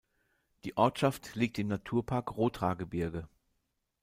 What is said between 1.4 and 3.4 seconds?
im Naturpark Rothaargebirge.